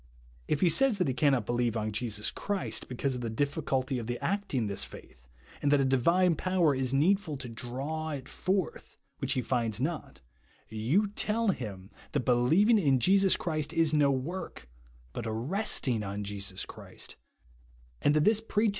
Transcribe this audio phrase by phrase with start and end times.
[0.47, 3.99] If he say that he can not believe on Jesus Christ, because of the difficulty
[3.99, 5.29] of the acting this faith,
[5.61, 10.21] and that a divine power is needful to draw it forth, which he finds not,
[10.69, 14.67] you tell him that be lieving in Jesus Christ is no work,
[15.13, 17.15] but a resting on Jesus Christ;
[18.01, 18.67] and that this pre 14 t THE WANT OF TOAVUR TO BELIEVE.